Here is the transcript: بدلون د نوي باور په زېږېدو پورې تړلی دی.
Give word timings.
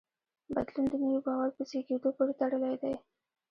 بدلون 0.53 0.85
د 0.91 0.93
نوي 1.03 1.19
باور 1.27 1.49
په 1.55 1.61
زېږېدو 1.69 2.09
پورې 2.17 2.33
تړلی 2.39 2.75
دی. 2.81 2.95